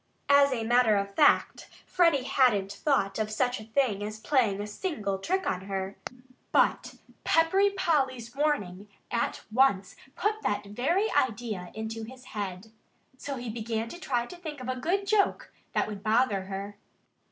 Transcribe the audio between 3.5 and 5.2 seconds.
a thing as playing a single